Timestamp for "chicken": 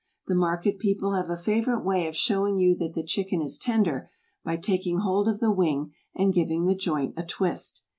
3.03-3.39